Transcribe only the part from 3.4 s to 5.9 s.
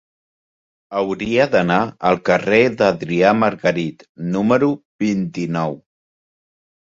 Margarit número vint-i-nou.